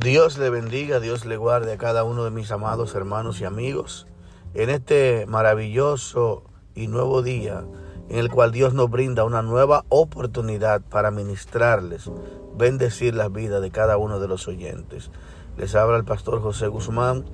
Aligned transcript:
Dios 0.00 0.38
le 0.38 0.48
bendiga, 0.48 1.00
Dios 1.00 1.24
le 1.24 1.36
guarde 1.36 1.72
a 1.72 1.76
cada 1.76 2.04
uno 2.04 2.22
de 2.22 2.30
mis 2.30 2.52
amados 2.52 2.94
hermanos 2.94 3.40
y 3.40 3.44
amigos 3.44 4.06
en 4.54 4.70
este 4.70 5.26
maravilloso 5.26 6.44
y 6.76 6.86
nuevo 6.86 7.20
día 7.22 7.64
en 8.08 8.18
el 8.18 8.30
cual 8.30 8.52
Dios 8.52 8.74
nos 8.74 8.88
brinda 8.88 9.24
una 9.24 9.42
nueva 9.42 9.84
oportunidad 9.88 10.82
para 10.82 11.10
ministrarles, 11.10 12.08
bendecir 12.56 13.16
la 13.16 13.28
vida 13.28 13.58
de 13.58 13.72
cada 13.72 13.96
uno 13.96 14.20
de 14.20 14.28
los 14.28 14.46
oyentes. 14.46 15.10
Les 15.56 15.74
habla 15.74 15.96
el 15.96 16.04
pastor 16.04 16.40
José 16.42 16.68
Guzmán 16.68 17.24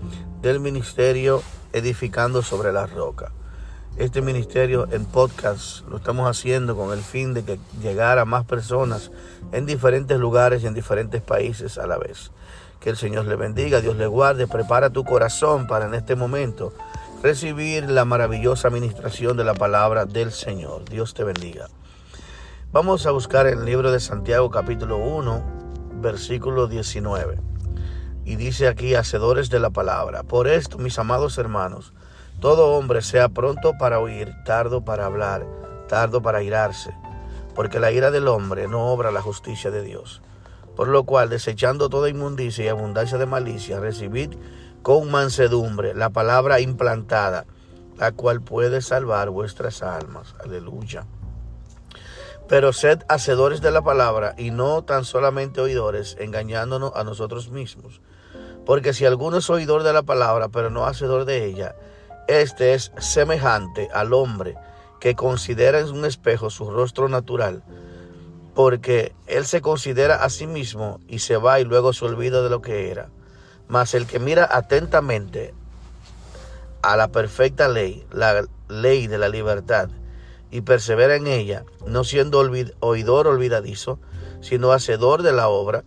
del 0.41 0.59
ministerio 0.59 1.43
Edificando 1.75 2.41
sobre 2.41 2.73
la 2.73 2.87
Roca. 2.87 3.31
Este 3.97 4.23
ministerio 4.23 4.89
en 4.91 5.05
podcast 5.05 5.87
lo 5.89 5.99
estamos 5.99 6.29
haciendo 6.29 6.75
con 6.75 6.93
el 6.93 6.99
fin 6.99 7.33
de 7.33 7.45
que 7.45 7.61
llegara 7.81 8.23
a 8.23 8.25
más 8.25 8.45
personas 8.45 9.13
en 9.53 9.67
diferentes 9.67 10.19
lugares 10.19 10.65
y 10.65 10.67
en 10.67 10.75
diferentes 10.75 11.23
países 11.23 11.79
a 11.79 11.87
la 11.87 11.97
vez. 11.97 12.33
Que 12.85 12.91
el 12.91 12.99
Señor 12.99 13.25
le 13.25 13.37
bendiga, 13.37 13.81
Dios 13.81 13.97
le 13.97 14.07
guarde, 14.07 14.47
prepara 14.47 14.91
tu 14.91 15.05
corazón 15.05 15.67
para 15.67 15.87
en 15.87 15.95
este 15.95 16.17
momento 16.17 16.75
recibir 17.23 17.89
la 17.89 18.05
maravillosa 18.05 18.69
administración 18.69 19.39
de 19.39 19.45
la 19.45 19.55
palabra 19.55 20.05
del 20.05 20.33
Señor. 20.33 20.85
Dios 20.85 21.15
te 21.15 21.25
bendiga. 21.25 21.69
Vamos 22.73 23.07
a 23.07 23.11
buscar 23.11 23.47
el 23.47 23.65
libro 23.65 23.91
de 23.91 24.01
Santiago 24.01 24.51
capítulo 24.51 24.99
1, 24.99 25.43
versículo 26.03 26.67
19. 26.67 27.39
Y 28.27 28.37
dice 28.37 28.69
aquí, 28.69 28.95
hacedores 28.95 29.49
de 29.49 29.61
la 29.61 29.71
palabra. 29.71 30.23
Por 30.23 30.47
esto, 30.47 30.77
mis 30.77 30.99
amados 30.99 31.39
hermanos, 31.39 31.95
todo 32.39 32.77
hombre 32.77 33.01
sea 33.01 33.31
pronto 33.31 33.73
para 33.79 33.99
oír, 33.99 34.31
tardo 34.45 34.85
para 34.85 35.07
hablar, 35.07 35.47
tardo 35.89 36.21
para 36.21 36.43
irarse, 36.43 36.95
porque 37.55 37.81
la 37.81 37.93
ira 37.93 38.11
del 38.11 38.29
hombre 38.29 38.69
no 38.69 38.89
obra 38.89 39.11
la 39.11 39.23
justicia 39.23 39.71
de 39.71 39.81
Dios. 39.81 40.21
Por 40.77 40.89
lo 40.89 41.05
cual, 41.05 41.29
desechando 41.29 41.89
toda 41.89 42.09
inmundicia 42.09 42.65
y 42.65 42.69
abundancia 42.69 43.19
de 43.19 43.27
malicia, 43.27 43.81
recibid 43.81 44.35
con 44.83 45.11
mansedumbre 45.11 45.95
la 45.95 46.11
palabra 46.11 46.61
implantada, 46.61 47.47
la 47.97 48.13
cual 48.13 48.43
puede 48.43 48.83
salvar 48.83 49.31
vuestras 49.31 49.83
almas. 49.83 50.35
Aleluya. 50.45 51.07
Pero 52.49 52.73
sed 52.73 53.01
hacedores 53.09 53.61
de 53.63 53.71
la 53.71 53.83
palabra 53.83 54.35
y 54.37 54.51
no 54.51 54.83
tan 54.83 55.05
solamente 55.05 55.61
oidores, 55.61 56.17
engañándonos 56.21 56.93
a 56.95 57.05
nosotros 57.05 57.51
mismos. 57.51 58.03
Porque 58.67 58.93
si 58.93 59.07
alguno 59.07 59.39
es 59.39 59.49
oidor 59.49 59.83
de 59.83 59.93
la 59.93 60.03
palabra, 60.03 60.49
pero 60.49 60.71
no 60.71 60.87
hacedor 60.87 61.25
de 61.25 61.47
ella, 61.47 61.75
este 62.29 62.75
es 62.75 62.93
semejante 62.99 63.89
al 63.95 64.13
hombre 64.13 64.57
que 65.01 65.15
considera 65.15 65.81
en 65.81 65.91
un 65.91 66.05
espejo 66.05 66.51
su 66.51 66.71
rostro 66.71 67.09
natural 67.09 67.63
porque 68.55 69.13
él 69.27 69.47
se 69.47 69.61
considera 69.61 70.25
a 70.25 70.31
sí 70.31 70.47
mismo 70.47 71.01
y 71.09 71.19
se 71.19 71.37
va 71.37 71.61
y 71.61 71.65
luego 71.65 71.93
se 71.93 72.05
olvida 72.05 72.43
de 72.43 72.51
lo 72.51 72.63
que 72.63 72.91
era. 72.91 73.09
Mas 73.69 73.95
el 73.95 74.07
que 74.07 74.19
mira 74.19 74.49
atentamente 74.51 75.55
a 76.83 76.97
la 76.97 77.09
perfecta 77.09 77.69
ley, 77.69 78.07
la 78.13 78.47
ley 78.69 79.07
de 79.07 79.19
la 79.19 79.29
libertad, 79.29 79.89
y 80.51 80.61
persevera 80.61 81.17
en 81.17 81.27
ella, 81.27 81.65
no 81.85 82.05
siendo 82.05 82.39
oidor 82.79 83.27
olvidadizo, 83.27 83.99
sino 84.41 84.71
hacedor 84.71 85.23
de 85.23 85.33
la 85.33 85.49
obra, 85.49 85.83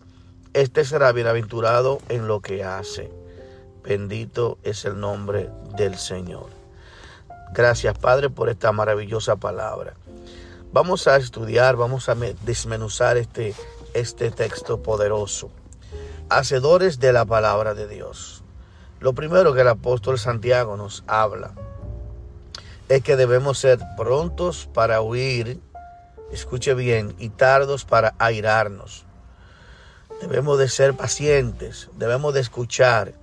éste 0.54 0.84
será 0.84 1.14
bienaventurado 1.14 2.00
en 2.10 2.28
lo 2.28 2.42
que 2.42 2.66
hace. 2.66 3.10
Bendito 3.84 4.58
es 4.64 4.84
el 4.84 5.00
nombre 5.00 5.50
del 5.78 5.96
Señor. 5.98 6.48
Gracias 7.54 7.98
Padre 7.98 8.30
por 8.30 8.50
esta 8.50 8.74
maravillosa 8.74 9.38
palabra. 9.38 9.94
Vamos 10.74 11.08
a 11.08 11.16
estudiar, 11.16 11.78
vamos 11.78 12.10
a 12.10 12.16
desmenuzar 12.16 13.16
este, 13.16 13.56
este 13.94 14.32
texto 14.32 14.84
poderoso. 14.84 15.50
Hacedores 16.30 17.00
de 17.00 17.14
la 17.14 17.24
palabra 17.24 17.74
de 17.74 17.88
Dios. 17.88 18.44
Lo 19.00 19.14
primero 19.14 19.54
que 19.54 19.62
el 19.62 19.70
apóstol 19.70 20.20
Santiago 20.20 20.76
nos 20.76 21.06
habla 21.08 21.54
es 22.90 23.02
que 23.02 23.16
debemos 23.16 23.60
ser 23.60 23.80
prontos 23.96 24.70
para 24.74 25.02
huir, 25.02 25.62
escuche 26.34 26.74
bien, 26.74 27.16
y 27.18 27.30
tardos 27.30 27.86
para 27.86 28.14
airarnos. 28.20 29.06
Debemos 30.20 30.60
de 30.60 30.68
ser 30.68 30.96
pacientes, 30.96 31.90
debemos 31.96 32.34
de 32.34 32.42
escuchar, 32.42 33.14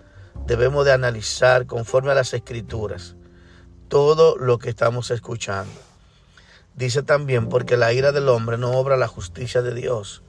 debemos 0.46 0.86
de 0.86 0.92
analizar 0.92 1.66
conforme 1.66 2.10
a 2.10 2.14
las 2.14 2.32
escrituras 2.32 3.16
todo 3.88 4.36
lo 4.38 4.58
que 4.58 4.70
estamos 4.70 5.10
escuchando. 5.10 5.93
Dice 6.76 7.04
también, 7.04 7.48
porque 7.48 7.76
la 7.76 7.92
ira 7.92 8.10
del 8.10 8.28
hombre 8.28 8.58
no 8.58 8.72
obra 8.72 8.96
la 8.96 9.06
justicia 9.06 9.62
de 9.62 9.74
Dios. 9.74 10.22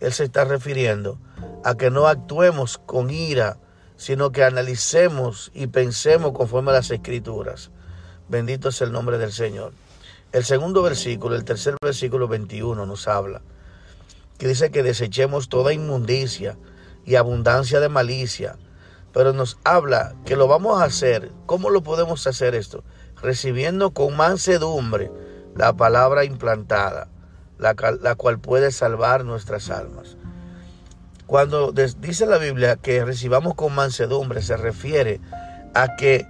Él 0.00 0.12
se 0.12 0.24
está 0.24 0.44
refiriendo 0.44 1.18
a 1.64 1.76
que 1.76 1.90
no 1.90 2.08
actuemos 2.08 2.78
con 2.78 3.10
ira, 3.10 3.58
sino 3.96 4.32
que 4.32 4.42
analicemos 4.42 5.52
y 5.54 5.68
pensemos 5.68 6.32
conforme 6.32 6.72
a 6.72 6.74
las 6.74 6.90
escrituras. 6.90 7.70
Bendito 8.28 8.70
es 8.70 8.80
el 8.80 8.90
nombre 8.90 9.16
del 9.16 9.32
Señor. 9.32 9.74
El 10.32 10.44
segundo 10.44 10.82
versículo, 10.82 11.36
el 11.36 11.44
tercer 11.44 11.76
versículo 11.80 12.26
21 12.26 12.84
nos 12.84 13.06
habla, 13.06 13.42
que 14.38 14.48
dice 14.48 14.72
que 14.72 14.82
desechemos 14.82 15.48
toda 15.48 15.72
inmundicia 15.72 16.56
y 17.04 17.14
abundancia 17.14 17.78
de 17.78 17.88
malicia, 17.88 18.56
pero 19.12 19.32
nos 19.32 19.58
habla 19.62 20.16
que 20.24 20.34
lo 20.34 20.48
vamos 20.48 20.80
a 20.80 20.86
hacer. 20.86 21.30
¿Cómo 21.46 21.70
lo 21.70 21.82
podemos 21.82 22.26
hacer 22.26 22.56
esto? 22.56 22.82
Recibiendo 23.20 23.92
con 23.92 24.16
mansedumbre 24.16 25.12
la 25.54 25.72
palabra 25.74 26.24
implantada, 26.24 27.08
la, 27.58 27.74
cual 28.16 28.38
puede 28.38 28.70
salvar 28.70 29.24
nuestras 29.24 29.70
almas. 29.70 30.16
Cuando 31.26 31.72
dice 31.72 32.26
la 32.26 32.38
Biblia 32.38 32.76
que 32.76 33.04
recibamos 33.04 33.54
con 33.54 33.74
mansedumbre, 33.74 34.42
se 34.42 34.56
refiere 34.56 35.20
a 35.74 35.96
que 35.96 36.26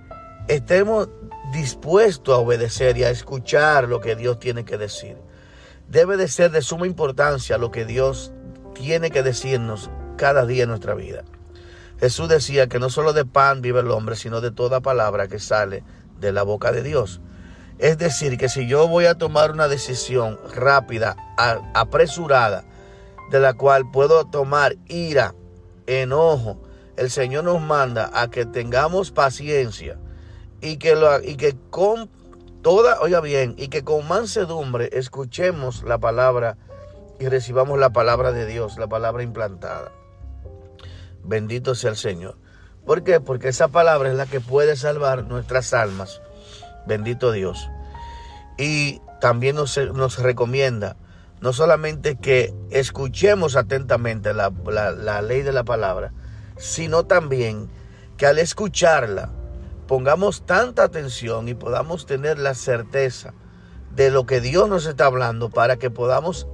estemos 0.48 1.08
dispuestos 1.52 2.34
a 2.34 2.38
obedecer 2.38 2.96
y 2.96 3.04
a 3.04 3.10
escuchar 3.10 3.88
lo 3.88 4.00
que 4.00 4.16
Dios 4.16 4.38
tiene 4.38 4.64
que 4.64 4.78
decir. 4.78 5.16
Debe 5.88 6.16
de 6.16 6.28
ser 6.28 6.50
de 6.50 6.62
suma 6.62 6.86
importancia 6.86 7.58
lo 7.58 7.70
que 7.70 7.84
Dios 7.84 8.32
tiene 8.74 9.10
que 9.10 9.22
decirnos 9.22 9.90
cada 10.16 10.46
día 10.46 10.64
en 10.64 10.70
nuestra 10.70 10.94
vida. 10.94 11.24
Jesús 11.98 12.28
decía 12.28 12.66
que 12.68 12.78
no 12.78 12.90
solo 12.90 13.12
de 13.12 13.24
pan 13.24 13.62
vive 13.62 13.80
el 13.80 13.90
hombre, 13.90 14.16
sino 14.16 14.40
de 14.40 14.50
toda 14.50 14.80
palabra 14.80 15.28
que 15.28 15.38
sale 15.38 15.84
de 16.18 16.32
la 16.32 16.42
boca 16.42 16.72
de 16.72 16.82
Dios. 16.82 17.20
Es 17.82 17.98
decir, 17.98 18.38
que 18.38 18.48
si 18.48 18.68
yo 18.68 18.86
voy 18.86 19.06
a 19.06 19.16
tomar 19.16 19.50
una 19.50 19.66
decisión 19.66 20.38
rápida, 20.54 21.16
apresurada, 21.74 22.62
de 23.32 23.40
la 23.40 23.54
cual 23.54 23.90
puedo 23.90 24.24
tomar 24.24 24.76
ira, 24.86 25.34
enojo, 25.88 26.62
el 26.96 27.10
Señor 27.10 27.42
nos 27.42 27.60
manda 27.60 28.08
a 28.14 28.30
que 28.30 28.46
tengamos 28.46 29.10
paciencia 29.10 29.98
y 30.60 30.76
que, 30.76 30.94
lo, 30.94 31.10
con 31.70 32.08
toda, 32.62 33.00
oiga 33.00 33.20
bien, 33.20 33.56
y 33.58 33.66
que 33.66 33.82
con 33.82 34.06
mansedumbre 34.06 34.88
escuchemos 34.92 35.82
la 35.82 35.98
palabra 35.98 36.56
y 37.18 37.26
recibamos 37.26 37.80
la 37.80 37.90
palabra 37.90 38.30
de 38.30 38.46
Dios, 38.46 38.78
la 38.78 38.86
palabra 38.86 39.24
implantada. 39.24 39.90
Bendito 41.24 41.74
sea 41.74 41.90
el 41.90 41.96
Señor. 41.96 42.36
¿Por 42.86 43.02
qué? 43.02 43.18
Porque 43.18 43.48
esa 43.48 43.66
palabra 43.66 44.08
es 44.08 44.14
la 44.14 44.26
que 44.26 44.38
puede 44.38 44.76
salvar 44.76 45.24
nuestras 45.24 45.74
almas 45.74 46.21
Bendito 46.86 47.32
Dios. 47.32 47.70
Y 48.58 49.00
también 49.20 49.56
nos, 49.56 49.76
nos 49.78 50.18
recomienda 50.18 50.96
no 51.40 51.52
solamente 51.52 52.16
que 52.16 52.54
escuchemos 52.70 53.56
atentamente 53.56 54.32
la, 54.32 54.50
la 54.50 55.22
ley 55.22 55.42
de 55.42 55.52
la 55.52 55.64
palabra, 55.64 56.12
sino 56.56 57.04
también 57.04 57.68
que 58.16 58.26
al 58.26 58.38
escucharla 58.38 59.30
pongamos 59.88 60.46
tanta 60.46 60.84
atención 60.84 61.48
y 61.48 61.54
podamos 61.54 62.06
tener 62.06 62.38
la 62.38 62.54
certeza 62.54 63.34
de 63.94 64.10
lo 64.10 64.24
que 64.24 64.40
Dios 64.40 64.68
nos 64.68 64.86
está 64.86 65.06
hablando 65.06 65.50
para 65.50 65.76
que 65.76 65.90
podamos 65.90 66.46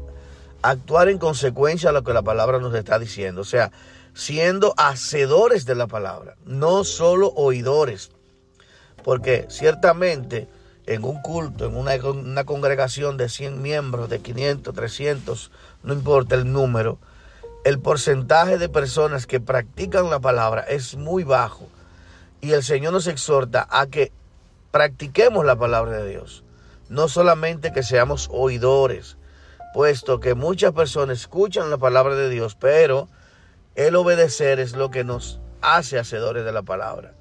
actuar 0.62 1.08
en 1.08 1.19
consecuencia 1.19 1.91
a 1.91 1.93
lo 1.93 2.03
que 2.03 2.12
la 2.12 2.23
palabra 2.23 2.58
nos 2.58 2.75
está 2.75 2.99
diciendo. 2.99 3.43
O 3.43 3.44
sea, 3.44 3.70
siendo 4.14 4.75
hacedores 4.76 5.67
de 5.67 5.75
la 5.75 5.87
palabra, 5.87 6.37
no 6.44 6.85
solo 6.85 7.32
oidores. 7.37 8.11
Porque 9.08 9.46
ciertamente 9.49 10.49
en 10.84 11.02
un 11.02 11.22
culto, 11.22 11.64
en 11.64 11.76
una, 11.76 12.44
congregación 12.44 13.16
de 13.16 13.31
100 13.31 13.62
miembros, 13.62 14.10
de 14.10 14.19
500, 14.19 14.75
300, 14.75 15.50
no 15.82 15.94
importa 15.94 16.34
el 16.34 16.52
número, 16.52 16.99
el 17.64 17.78
porcentaje 17.81 18.58
de 18.58 18.69
personas 18.69 19.26
que 19.26 19.40
practican 19.40 20.10
la 20.10 20.20
palabra 20.20 20.60
es 20.60 20.94
muy 20.94 21.25
bajo. 21.25 21.69
Y 22.43 22.52
el 22.52 22.62
Señor 22.62 22.93
nos 22.93 23.06
exhorta 23.06 23.66
a 23.70 23.87
que 23.87 24.12
practiquemos 24.72 25.43
la 25.46 25.56
palabra 25.56 25.93
de 25.93 26.10
Dios. 26.10 26.44
No 26.90 27.08
solamente 27.08 27.72
que 27.72 27.82
seamos 27.82 28.28
oidores, 28.31 29.16
puesto 29.72 30.20
que 30.20 30.34
muchas 30.34 30.72
personas 30.72 31.20
escuchan 31.20 31.70
la 31.70 31.78
palabra 31.78 32.14
de 32.14 32.28
Dios, 32.28 32.56
pero 32.60 33.08
el 33.75 33.96
obedecer 33.96 34.60
es 34.60 34.76
lo 34.76 34.90
que 34.90 35.02
nos 35.02 35.40
hace 35.62 35.99
hacedores 35.99 36.44
de 36.44 36.52
la 36.52 36.60
palabra 36.60 37.14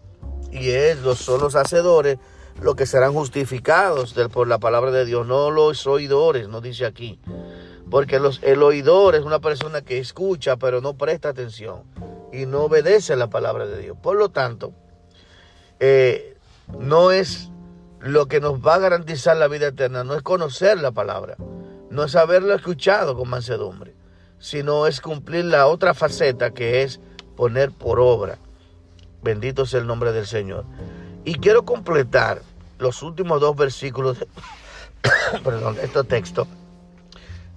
y 0.51 0.69
es 0.69 1.01
los, 1.01 1.19
son 1.19 1.41
los 1.41 1.55
hacedores 1.55 2.17
los 2.61 2.75
que 2.75 2.85
serán 2.85 3.13
justificados 3.13 4.13
por 4.31 4.47
la 4.47 4.57
palabra 4.57 4.91
de 4.91 5.05
Dios, 5.05 5.27
no 5.27 5.51
los 5.51 5.85
oidores, 5.85 6.47
no 6.47 6.61
dice 6.61 6.85
aquí. 6.85 7.19
Porque 7.89 8.19
los, 8.19 8.41
el 8.43 8.63
oidor 8.63 9.15
es 9.15 9.21
una 9.21 9.39
persona 9.39 9.81
que 9.81 9.99
escucha 9.99 10.57
pero 10.57 10.81
no 10.81 10.97
presta 10.97 11.29
atención. 11.29 11.83
y 12.33 12.45
no 12.45 12.63
obedece 12.63 13.15
la 13.15 13.29
palabra 13.29 13.65
de 13.65 13.79
Dios. 13.81 13.97
Por 14.01 14.17
lo 14.17 14.29
tanto, 14.29 14.73
eh, 15.79 16.35
no 16.79 17.11
es 17.11 17.49
lo 17.99 18.27
que 18.27 18.39
nos 18.39 18.59
va 18.59 18.75
a 18.75 18.79
garantizar 18.79 19.37
la 19.37 19.47
vida 19.47 19.67
eterna, 19.67 20.03
no 20.03 20.15
es 20.15 20.21
conocer 20.21 20.79
la 20.79 20.91
palabra, 20.91 21.35
no 21.89 22.03
es 22.03 22.15
haberlo 22.15 22.53
escuchado 22.53 23.15
con 23.15 23.29
mansedumbre, 23.29 23.95
sino 24.39 24.87
es 24.87 25.01
cumplir 25.01 25.45
la 25.45 25.67
otra 25.67 25.93
faceta 25.93 26.51
que 26.51 26.83
es 26.83 26.99
poner 27.35 27.71
por 27.71 27.99
obra. 27.99 28.39
Bendito 29.21 29.65
sea 29.65 29.79
el 29.79 29.87
nombre 29.87 30.11
del 30.11 30.27
Señor. 30.27 30.65
Y 31.25 31.35
quiero 31.35 31.65
completar 31.65 32.41
los 32.79 33.01
últimos 33.03 33.41
dos 33.41 33.55
versículos 33.55 34.17
perdón, 35.43 35.77
este 35.81 36.03
texto. 36.03 36.47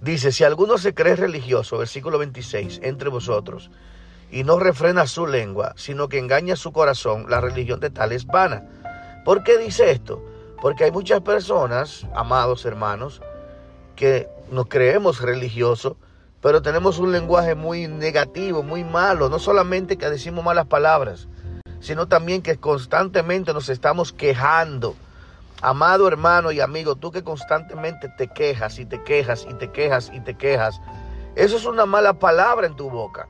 Dice, 0.00 0.32
si 0.32 0.44
alguno 0.44 0.78
se 0.78 0.94
cree 0.94 1.16
religioso, 1.16 1.78
versículo 1.78 2.18
26, 2.18 2.80
entre 2.82 3.10
vosotros, 3.10 3.70
y 4.30 4.44
no 4.44 4.58
refrena 4.58 5.06
su 5.06 5.26
lengua, 5.26 5.74
sino 5.76 6.08
que 6.08 6.18
engaña 6.18 6.56
su 6.56 6.72
corazón, 6.72 7.26
la 7.28 7.40
religión 7.40 7.80
de 7.80 7.90
tal 7.90 8.12
es 8.12 8.26
vana. 8.26 8.64
¿Por 9.24 9.42
qué 9.42 9.58
dice 9.58 9.90
esto? 9.90 10.24
Porque 10.62 10.84
hay 10.84 10.92
muchas 10.92 11.20
personas, 11.20 12.06
amados 12.14 12.64
hermanos, 12.64 13.20
que 13.96 14.28
nos 14.50 14.66
creemos 14.66 15.20
religiosos, 15.20 15.96
pero 16.40 16.62
tenemos 16.62 16.98
un 16.98 17.12
lenguaje 17.12 17.54
muy 17.54 17.86
negativo, 17.86 18.62
muy 18.62 18.84
malo, 18.84 19.28
no 19.28 19.38
solamente 19.38 19.98
que 19.98 20.08
decimos 20.08 20.42
malas 20.42 20.66
palabras, 20.66 21.28
sino 21.80 22.06
también 22.06 22.42
que 22.42 22.58
constantemente 22.58 23.52
nos 23.52 23.68
estamos 23.68 24.12
quejando. 24.12 24.94
Amado 25.62 26.08
hermano 26.08 26.52
y 26.52 26.60
amigo, 26.60 26.96
tú 26.96 27.10
que 27.10 27.24
constantemente 27.24 28.08
te 28.16 28.28
quejas 28.28 28.78
y 28.78 28.86
te 28.86 29.02
quejas 29.02 29.46
y 29.48 29.54
te 29.54 29.70
quejas 29.70 30.10
y 30.12 30.20
te 30.20 30.34
quejas, 30.34 30.80
eso 31.36 31.56
es 31.56 31.64
una 31.64 31.86
mala 31.86 32.14
palabra 32.14 32.66
en 32.66 32.76
tu 32.76 32.90
boca. 32.90 33.28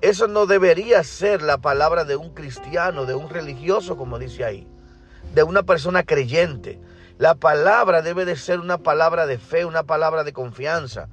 Eso 0.00 0.28
no 0.28 0.46
debería 0.46 1.02
ser 1.02 1.42
la 1.42 1.58
palabra 1.58 2.04
de 2.04 2.16
un 2.16 2.32
cristiano, 2.32 3.04
de 3.04 3.14
un 3.14 3.28
religioso, 3.28 3.96
como 3.96 4.18
dice 4.18 4.44
ahí, 4.44 4.66
de 5.34 5.42
una 5.42 5.64
persona 5.64 6.04
creyente. 6.04 6.80
La 7.18 7.34
palabra 7.34 8.00
debe 8.00 8.24
de 8.24 8.36
ser 8.36 8.60
una 8.60 8.78
palabra 8.78 9.26
de 9.26 9.38
fe, 9.38 9.64
una 9.64 9.82
palabra 9.82 10.22
de 10.22 10.32
confianza. 10.32 11.08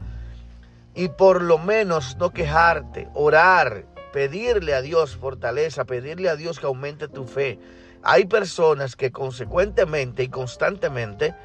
Y 0.93 1.09
por 1.09 1.41
lo 1.41 1.57
menos 1.57 2.15
no 2.17 2.31
quejarte, 2.31 3.09
orar, 3.15 3.85
pedirle 4.15 4.73
a 4.73 4.81
Dios 4.81 5.17
fortaleza, 5.17 5.83
pedirle 5.83 6.29
a 6.29 6.37
Dios 6.37 6.61
que 6.61 6.67
aumente 6.67 7.09
tu 7.09 7.25
fe. 7.25 7.59
Hay 8.01 8.27
personas 8.27 8.95
que 8.95 9.11
consecuentemente 9.11 10.23
y 10.23 10.29
constantemente 10.29 11.35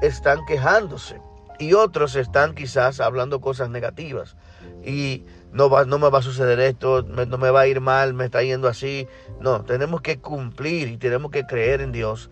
están 0.00 0.44
quejándose 0.46 1.20
y 1.58 1.72
otros 1.74 2.14
están 2.14 2.54
quizás 2.54 3.00
hablando 3.00 3.40
cosas 3.40 3.68
negativas. 3.68 4.36
Y 4.84 5.24
no, 5.52 5.68
va, 5.68 5.84
no 5.86 5.98
me 5.98 6.08
va 6.08 6.20
a 6.20 6.22
suceder 6.22 6.60
esto, 6.60 7.02
no 7.02 7.36
me 7.36 7.50
va 7.50 7.62
a 7.62 7.66
ir 7.66 7.80
mal, 7.80 8.14
me 8.14 8.26
está 8.26 8.44
yendo 8.44 8.68
así. 8.68 9.08
No, 9.40 9.64
tenemos 9.64 10.00
que 10.00 10.20
cumplir 10.20 10.86
y 10.86 10.98
tenemos 10.98 11.32
que 11.32 11.46
creer 11.46 11.80
en 11.80 11.90
Dios 11.90 12.30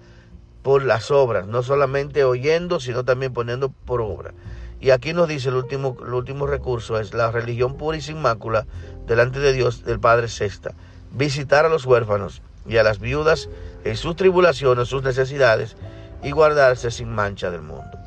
por 0.63 0.85
las 0.85 1.11
obras, 1.11 1.49
no 1.49 1.65
solamente 1.65 2.23
oyendo, 2.23 2.79
sino 2.79 3.05
también 3.05 3.33
poniendo 3.33 3.71
por 3.71 4.01
obra. 4.01 4.33
Y 4.81 4.91
aquí 4.91 5.13
nos 5.13 5.27
dice 5.27 5.49
el 5.49 5.57
último, 5.57 5.97
el 6.07 6.15
último 6.15 6.47
recurso, 6.47 7.01
es 7.01 7.13
la 7.13 7.33
religión 7.33 7.77
pura 7.77 7.97
y 7.97 8.01
sin 8.01 8.23
mácula 8.23 8.65
delante 9.09 9.41
de 9.41 9.53
Dios 9.53 9.85
del 9.85 9.99
Padre 9.99 10.29
Sexta. 10.29 10.75
Visitar 11.11 11.65
a 11.65 11.69
los 11.69 11.87
huérfanos 11.87 12.43
y 12.67 12.77
a 12.77 12.83
las 12.83 13.01
viudas 13.01 13.49
en 13.85 13.97
sus 13.97 14.15
tribulaciones, 14.15 14.89
sus 14.89 15.03
necesidades, 15.03 15.77
y 16.23 16.31
guardarse 16.33 16.91
sin 16.91 17.11
mancha 17.11 17.51
del 17.51 17.63
mundo. 17.63 17.99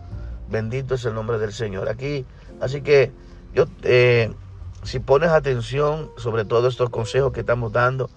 Bendito 0.50 0.96
es 0.96 1.06
el 1.06 1.14
nombre 1.14 1.38
del 1.40 1.54
Señor. 1.54 1.90
Aquí, 1.90 2.26
así 2.60 2.82
que 2.82 3.12
yo 3.54 3.66
eh, 3.84 4.32
si 4.84 5.00
pones 5.00 5.30
atención 5.30 6.12
sobre 6.18 6.46
todos 6.46 6.74
estos 6.74 6.90
consejos 6.90 7.32
que 7.32 7.42
estamos 7.42 7.72
dando, 7.72 8.10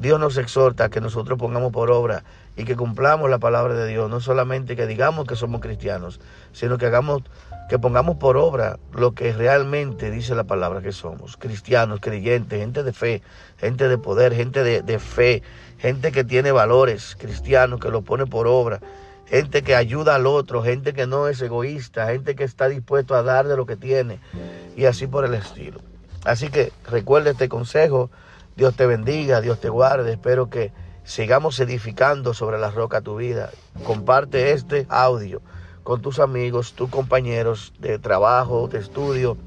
Dios 0.00 0.18
nos 0.18 0.38
exhorta 0.38 0.84
a 0.84 0.88
que 0.88 1.02
nosotros 1.02 1.38
pongamos 1.38 1.72
por 1.72 1.90
obra 1.90 2.24
y 2.56 2.64
que 2.64 2.74
cumplamos 2.74 3.28
la 3.28 3.38
palabra 3.38 3.74
de 3.74 3.86
Dios, 3.86 4.08
no 4.08 4.20
solamente 4.20 4.74
que 4.74 4.86
digamos 4.86 5.26
que 5.26 5.36
somos 5.36 5.60
cristianos, 5.60 6.20
sino 6.52 6.78
que 6.78 6.86
hagamos 6.86 7.22
que 7.68 7.78
pongamos 7.78 8.16
por 8.16 8.38
obra 8.38 8.78
lo 8.94 9.12
que 9.12 9.32
realmente 9.34 10.10
dice 10.10 10.34
la 10.34 10.44
palabra 10.44 10.80
que 10.80 10.92
somos, 10.92 11.36
cristianos, 11.36 12.00
creyentes, 12.00 12.58
gente 12.58 12.82
de 12.82 12.94
fe, 12.94 13.22
gente 13.58 13.88
de 13.88 13.98
poder, 13.98 14.34
gente 14.34 14.64
de, 14.64 14.98
fe, 14.98 15.42
gente 15.78 16.12
que 16.12 16.24
tiene 16.24 16.50
valores 16.50 17.14
cristianos, 17.18 17.78
que 17.78 17.90
lo 17.90 18.00
pone 18.00 18.24
por 18.24 18.46
obra, 18.46 18.80
gente 19.26 19.62
que 19.62 19.76
ayuda 19.76 20.14
al 20.14 20.26
otro, 20.26 20.62
gente 20.62 20.94
que 20.94 21.06
no 21.06 21.28
es 21.28 21.42
egoísta, 21.42 22.06
gente 22.06 22.34
que 22.34 22.44
está 22.44 22.68
dispuesto 22.68 23.14
a 23.14 23.22
dar 23.22 23.46
de 23.46 23.56
lo 23.56 23.66
que 23.66 23.76
tiene 23.76 24.18
y 24.76 24.86
así 24.86 25.06
por 25.06 25.26
el 25.26 25.34
estilo. 25.34 25.82
Así 26.24 26.48
que 26.48 26.72
recuerda 26.90 27.30
este 27.30 27.50
consejo. 27.50 28.10
Dios 28.60 28.76
te 28.76 28.84
bendiga, 28.84 29.40
Dios 29.40 29.58
te 29.58 29.70
guarde. 29.70 30.12
Espero 30.12 30.50
que 30.50 30.70
sigamos 31.02 31.58
edificando 31.60 32.34
sobre 32.34 32.58
la 32.58 32.70
roca 32.70 33.00
tu 33.00 33.16
vida. 33.16 33.48
Comparte 33.86 34.52
este 34.52 34.84
audio 34.90 35.40
con 35.82 36.02
tus 36.02 36.18
amigos, 36.18 36.74
tus 36.74 36.90
compañeros 36.90 37.72
de 37.78 37.98
trabajo, 37.98 38.68
de 38.68 38.80
estudio 38.80 39.38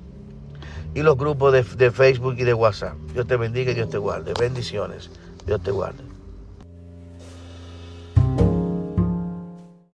y 0.96 1.04
los 1.04 1.16
grupos 1.16 1.54
de, 1.54 1.62
de 1.62 1.92
Facebook 1.92 2.38
y 2.40 2.44
de 2.44 2.56
WhatsApp. 2.56 2.96
Dios 3.14 3.28
te 3.28 3.38
bendiga 3.38 3.72
y 3.72 3.76
Dios 3.76 3.92
te 3.92 4.00
guarde. 4.00 4.34
Bendiciones. 4.40 5.12
Dios 5.46 5.62
te 5.62 5.70
guarde. 5.70 6.03